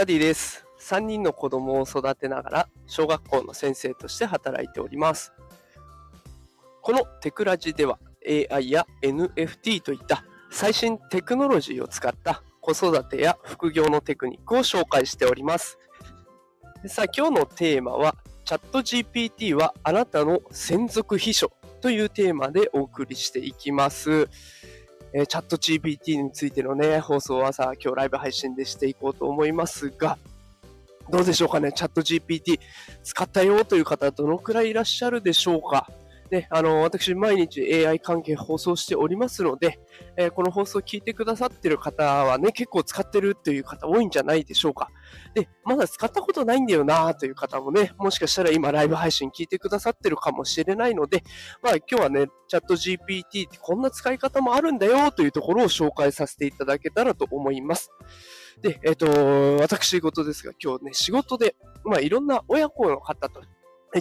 [0.00, 0.64] ダディです。
[0.80, 5.30] 3人の子供を育てながら小学校の先生として働いております。
[6.80, 15.78] このテクラジでは AI や NFT といった最新テクノロジーを使った子育てや副業のテクニックを紹介しております。
[16.86, 24.30] さあ今日のテーマはチャット GPT はあなたの専属秘書というテーマでお送りしていきます。
[25.12, 30.18] えーチャット GPT についてのね、放送はさ、今日ライブ配信でしていこうと思いますが、
[31.10, 32.60] どうでしょうかね、チャット GPT
[33.02, 35.88] 使ったよという方、どのくらいいらっしゃるでしょうか？
[36.30, 39.80] ね、あの、私、毎日 AI 関係放送しておりますので、
[40.16, 44.90] えーこの放送を聞いてくださってる方はね、結構使ってるという方多いんじゃないでしょうか。
[45.34, 51.22] で、まだ使ったことないんだよなという方もね、もしかしたら今ライブ配信聞いてくださってるかもしれないので、
[51.62, 57.90] まあ今日はね、チャット GPT ってこんな使い方もあるんだよというところを紹介させていただけたらと思います。
[58.62, 59.06] で、えっ、と、
[59.60, 63.42] 私事ですが、今日ね、仕事で、まあいろんな親子の方と、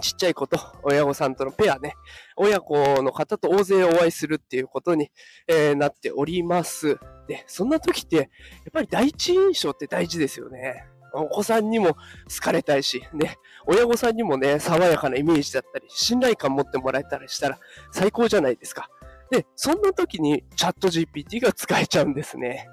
[0.00, 1.94] ちっちゃい子と親御さんとのペアね、
[2.36, 5.10] 親子の方と大勢お会いするっていうことに、
[5.46, 6.98] えーなっております。
[7.26, 8.26] で、そんな時って、やっ
[8.72, 10.84] ぱり第一印象って大事ですよね。
[11.14, 12.00] お子さんにも好
[12.42, 17.58] かれたいし、ね、親御さんにもね、爽やかなイメージだったり、信頼感持ってもらえたりしたら
[17.92, 18.90] 最高じゃないですか。
[19.30, 22.68] で、そんな時にチャット GPT が使えちゃうんですね。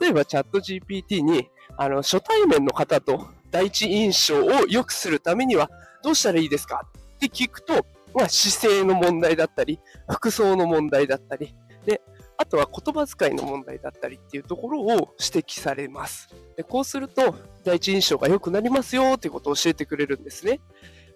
[0.00, 5.70] 例えばチャット GPT に、あの、初対面の方と第一印象を良くするためには
[6.06, 6.86] どうしたらいいですか？
[7.16, 11.52] って聞くと、まあ、姿勢の問題だったり、服装の問題だったり、
[11.84, 12.00] で、
[12.36, 14.86] あとは言葉遣いの問題だったりっていうところを
[15.18, 16.28] 指摘されます。
[16.56, 20.60] でこうすると、第一印象が良くなりますよっていうことを教えてくれるんですね。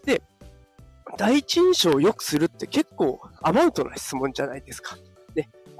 [0.05, 0.23] で、
[1.17, 4.97] 第一印象を良くするって結構アバウトな質問じゃないですか。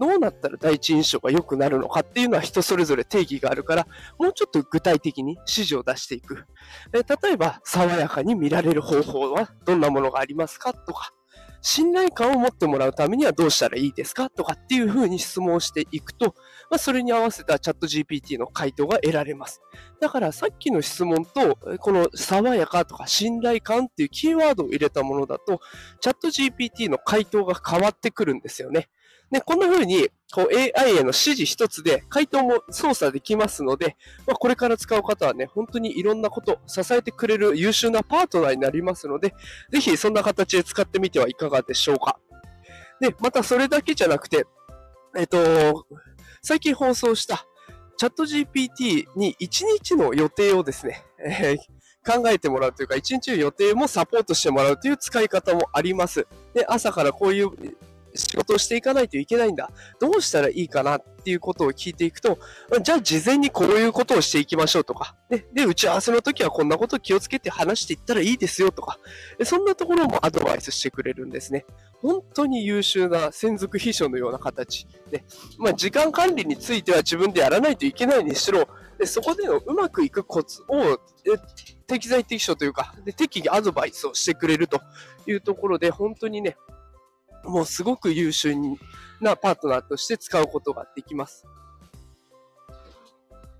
[0.01, 3.87] どうなったら第一印象が良くなるのかっていうのは人それぞれ定義があるから、
[4.19, 6.47] もうちょっと具体的に指示を出していく。
[6.91, 11.13] で例えば、爽やかに見られる方法はどんなものがありますかとか、
[11.63, 16.35] 信頼感を持ってもらうためにはどうしたらいいですかとかっていうふうに質問していくと、
[16.71, 19.61] まあ、それに合わせたチャット GPT の回答が得られます。
[20.01, 25.61] だからさっきの質問と、この爽やかとか信頼感っていうキーワードを入れたものだと、
[26.01, 28.89] チャット GPT の回答が変わってくるんですよね。
[29.31, 33.97] で、こんな風に、こう AI への指示一つで回答も操作できますので、
[34.27, 39.35] まあ、これから使う方はね、本当にいろんなこと、支えてくれる優秀なパートナーになりますので、
[39.71, 42.19] ぜひそんな形で使ってみてはいかがでしょうか。
[43.01, 44.47] で、またそれだけじゃなくて、
[45.17, 45.87] えっと、
[46.43, 47.45] 最近放送した
[47.97, 56.27] チャット GPT に1日の予定をですね、え ー考えてもらうというか、1日の予定もサポートしてもらうという使い方もあります。
[56.55, 57.51] で、朝からこういう
[58.21, 59.71] 仕事をしていかないといけないんだ。
[59.99, 62.39] どうしたらいいかなっていうことを聞いていくと、
[62.83, 68.99] じゃあ事前にこういうことをしていきましょうとか、で、で打ち合わせの時はこんなこと気をつけて話していったらいいですよとか、
[69.45, 71.65] そんなところもアドバイスしてくれるんですね。
[72.01, 74.87] 本当に優秀な専属秘書のような形。
[75.11, 75.23] で、
[75.59, 78.67] まあ、時間管理については自分でやらないといけないにしろ、
[78.99, 80.99] でそこでのうまくいくコツを
[81.87, 84.81] 適材適所というか、で適宜アドバイスをしてくれると
[85.27, 86.57] いうところで、本当にね、
[87.45, 88.55] もうすごく優秀
[89.21, 91.45] なパートナーとして使うことができます。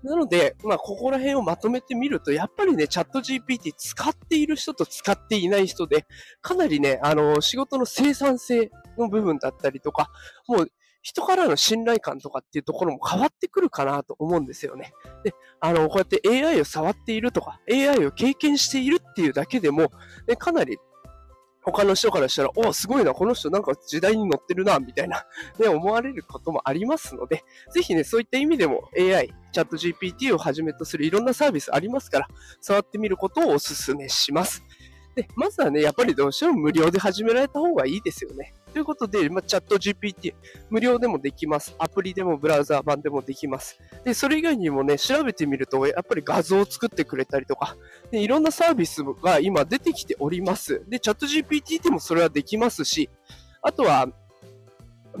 [0.03, 6.07] なので、まあ、ここら辺をまとめてみると、やっぱりね、チャット GPT 使っている人と使っていない人で、
[6.41, 10.09] かなりね、あの、仕事の生産性の部分だったりとか、
[10.47, 10.71] もう、
[11.03, 14.93] 人からの信頼感とかっていうところも変わってくるかなと思うんですよね。
[15.23, 19.91] で、あの、こうやって AI を触っているとか、AI を経験しているっていうだけでも、
[20.27, 20.77] ね、かなり
[21.63, 25.25] 他の人からしたら、おすごいな、この人なんか時代に乗ってるな、みたいな、
[25.59, 32.27] ね、思われることもありますので、ぜひね、そういった意味でも AI、チャット GPT をはじめとするいろんなサービスありますから、
[32.61, 34.63] 触ってみることをお勧めします。
[35.15, 38.55] で、まずはね、やっぱりどうしても無料で始められた方がいいですよね。
[38.73, 40.33] ということで、まあ、チャット GPT、
[40.69, 41.75] 無料でもできます。
[41.77, 43.79] アプリでもブラウザー版でもできます。
[44.03, 47.75] で、それ以外にもね、調べてみると、やっぱり画像を作ってくれたりとか、
[48.11, 50.83] でいろんなサービスが今出てきております。
[50.87, 53.09] で、チャット GPT でもそれはできますし、
[53.61, 54.07] あとは、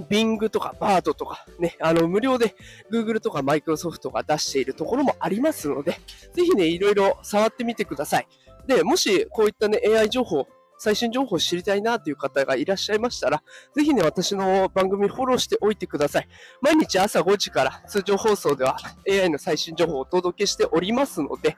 [0.09, 2.55] Bing とか Bard とかね、あの、無料で
[2.91, 5.99] Google とか Microsoft が出しているところもありますので、
[6.33, 8.27] ぜひね、いろいろ触ってみてください。
[8.67, 10.47] で、もしこういったね、AI 情報、
[10.83, 13.43] 最新情報を知りたいなという方がいらっしゃいましたら、
[13.75, 16.27] ぜひね、私の番組フォローしておいてください。
[16.59, 21.55] 毎日朝5時から通常放送では AI の最新情報をお届けしておりますので、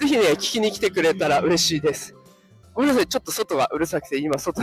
[0.00, 2.14] ぜひね、聞きに来てくれたら嬉しいです。
[2.72, 4.62] ごめんなさい、ちょっと外がうるさくて、今外、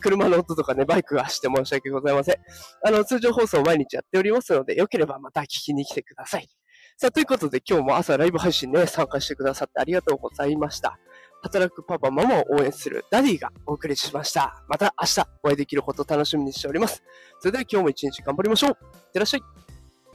[0.00, 2.36] 車の音とかね、バイクが走って申し訳ございません。
[2.82, 6.48] あの、通常放送毎日やっておりますので、よければまた聞きに来てください。
[6.96, 10.98] さあ、ということで今日も朝ライブ配信ね、参加してくださってありがとうございました。
[11.44, 14.64] 働くパパ、ママを応援するダディがお送りしました。
[14.66, 17.02] また明日お会いできることを楽しみにしております。
[17.38, 18.70] それでは今日も一日頑張りましょう。
[18.70, 19.53] いってらっしゃい。